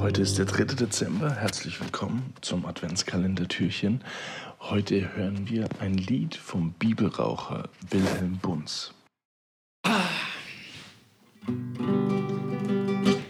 Heute 0.00 0.22
ist 0.22 0.38
der 0.38 0.44
3. 0.44 0.76
Dezember. 0.76 1.34
Herzlich 1.34 1.80
willkommen 1.80 2.32
zum 2.40 2.66
Adventskalender-Türchen. 2.66 4.00
Heute 4.60 5.16
hören 5.16 5.48
wir 5.48 5.68
ein 5.80 5.94
Lied 5.94 6.36
vom 6.36 6.72
Bibelraucher 6.72 7.68
Wilhelm 7.90 8.38
Bunz. 8.40 8.92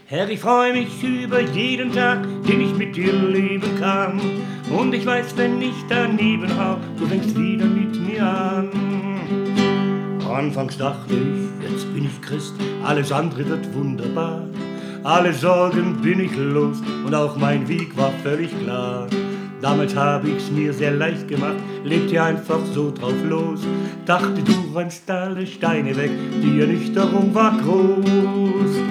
Herr, 0.06 0.28
ich 0.28 0.41
freue 0.41 0.75
mich 0.75 1.02
über 1.02 1.41
jeden 1.41 1.91
Tag, 1.92 2.23
den 2.47 2.61
ich 2.61 2.75
mit 2.75 2.97
dir 2.97 3.14
leben 3.14 3.78
kann. 3.80 4.20
Und 4.70 4.92
ich 4.92 5.06
weiß, 5.06 5.39
wenn 5.39 5.62
ich 5.62 5.75
daneben 5.89 6.55
hau, 6.59 6.77
du 6.98 7.06
fängst 7.06 7.34
wieder 7.34 7.64
mit 7.64 7.98
mir 7.98 8.23
an. 8.23 8.70
Anfangs 10.30 10.77
dachte 10.77 11.14
ich, 11.14 11.70
jetzt 11.70 11.92
bin 11.95 12.05
ich 12.05 12.20
Christ, 12.20 12.53
alles 12.84 13.11
andere 13.11 13.48
wird 13.48 13.73
wunderbar. 13.73 14.42
Alle 15.09 15.33
Sorgen 15.33 16.03
bin 16.03 16.21
ich 16.21 16.37
los 16.37 16.83
und 17.07 17.15
auch 17.15 17.35
mein 17.39 17.67
Weg 17.67 17.97
war 17.97 18.12
völlig 18.23 18.51
klar. 18.62 19.07
Damals 19.62 19.97
habe 19.97 20.29
ich's 20.29 20.51
mir 20.51 20.71
sehr 20.75 20.91
leicht 20.91 21.27
gemacht, 21.29 21.57
lebte 21.83 22.23
einfach 22.23 22.61
so 22.75 22.91
drauf 22.91 23.15
los. 23.27 23.61
Dachte, 24.05 24.43
du 24.45 24.53
räumst 24.75 25.11
alle 25.11 25.47
Steine 25.47 25.97
weg, 25.97 26.11
die 26.43 26.61
Ernüchterung 26.61 27.34
war 27.34 27.57
groß. 27.57 28.83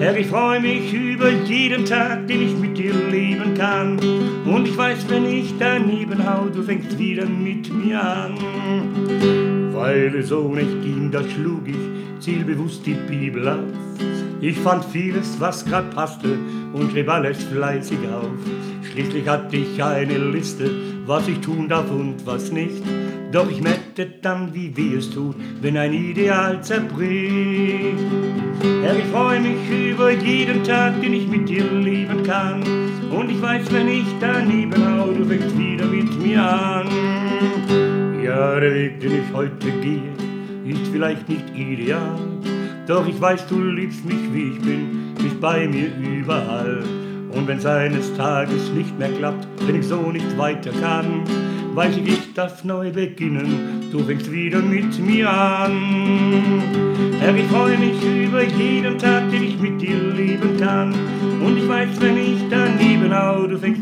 Herr, 0.00 0.16
ich 0.16 0.26
freue 0.26 0.58
mich 0.58 0.92
über 0.92 1.30
jeden 1.30 1.84
Tag, 1.84 2.26
den 2.26 2.42
ich 2.42 2.56
mit 2.56 2.76
dir 2.76 2.92
leben 3.08 3.54
kann. 3.54 4.00
Und 4.44 4.66
ich 4.66 4.76
weiß, 4.76 5.08
wenn 5.08 5.26
ich 5.26 5.54
daneben 5.60 6.28
hau, 6.28 6.46
du 6.46 6.60
fängst 6.64 6.98
wieder 6.98 7.24
mit 7.24 7.72
mir 7.72 8.02
an. 8.02 8.34
Weil 9.72 10.12
es 10.16 10.30
so 10.30 10.52
nicht 10.52 10.82
ging, 10.82 11.08
da 11.12 11.20
schlug 11.22 11.68
ich 11.68 12.18
zielbewusst 12.18 12.84
die 12.84 12.94
Bibel 12.94 13.48
auf. 13.48 13.85
Ich 14.40 14.58
fand 14.58 14.84
vieles, 14.84 15.40
was 15.40 15.64
grad 15.64 15.90
passte 15.94 16.38
und 16.72 16.92
schrieb 16.92 17.08
alles 17.08 17.42
fleißig 17.44 17.98
auf. 18.12 18.30
Schließlich 18.90 19.26
hatte 19.26 19.56
ich 19.56 19.82
eine 19.82 20.18
Liste, 20.18 20.70
was 21.06 21.26
ich 21.26 21.40
tun 21.40 21.68
darf 21.68 21.90
und 21.90 22.26
was 22.26 22.52
nicht. 22.52 22.82
Doch 23.32 23.50
ich 23.50 23.62
merkte 23.62 24.06
dann, 24.22 24.54
wie 24.54 24.76
weh 24.76 24.96
es 24.96 25.10
tut, 25.10 25.36
wenn 25.62 25.76
ein 25.76 25.92
Ideal 25.92 26.62
zerbricht. 26.62 27.98
Herr, 28.82 28.96
ich 28.96 29.04
freue 29.06 29.40
mich 29.40 29.90
über 29.92 30.10
jeden 30.10 30.62
Tag, 30.64 31.00
den 31.00 31.14
ich 31.14 31.26
mit 31.26 31.48
dir 31.48 31.64
leben 31.64 32.22
kann. 32.22 32.62
Und 33.10 33.30
ich 33.30 33.40
weiß, 33.40 33.72
wenn 33.72 33.88
ich 33.88 34.06
daneben 34.20 34.98
hau, 34.98 35.12
du 35.12 35.24
fängst 35.24 35.58
wieder 35.58 35.86
mit 35.86 36.22
mir 36.22 36.42
an. 36.42 36.86
Ja, 38.22 38.60
der 38.60 38.74
Weg, 38.74 39.00
den 39.00 39.12
ich 39.12 39.32
heute 39.32 39.70
gehe, 39.80 40.12
ist 40.66 40.90
vielleicht 40.92 41.28
nicht 41.28 41.44
ideal. 41.56 42.18
Doch 42.86 43.04
ich 43.08 43.20
weiß, 43.20 43.48
du 43.48 43.60
liebst 43.60 44.04
mich, 44.04 44.32
wie 44.32 44.50
ich 44.50 44.60
bin, 44.60 45.14
bist 45.20 45.40
bei 45.40 45.66
mir 45.66 45.90
überall. 45.96 46.84
Und 47.32 47.48
wenn's 47.48 47.66
eines 47.66 48.14
Tages 48.14 48.70
nicht 48.70 48.96
mehr 48.96 49.10
klappt, 49.10 49.48
wenn 49.66 49.80
ich 49.80 49.88
so 49.88 50.12
nicht 50.12 50.38
weiter 50.38 50.70
kann, 50.80 51.24
weiß 51.74 51.96
ich, 51.96 52.06
ich 52.06 52.34
darf 52.34 52.62
neu 52.62 52.92
beginnen, 52.92 53.90
du 53.90 53.98
fängst 54.04 54.30
wieder 54.30 54.60
mit 54.60 54.98
mir 55.00 55.28
an. 55.28 56.62
Herr, 57.18 57.34
ich 57.34 57.46
freue 57.46 57.76
mich 57.76 58.00
über 58.04 58.44
jeden 58.44 58.96
Tag, 58.98 59.30
den 59.32 59.42
ich 59.42 59.58
mit 59.58 59.80
dir 59.80 59.96
leben 60.14 60.56
kann. 60.60 60.94
Und 61.44 61.58
ich 61.58 61.68
weiß, 61.68 61.88
wenn 62.00 62.16
ich 62.16 62.40
daneben 62.48 63.12
hau, 63.12 63.48
du 63.48 63.58
fängst 63.58 63.75